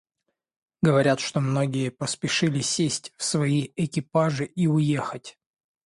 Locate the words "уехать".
4.65-5.37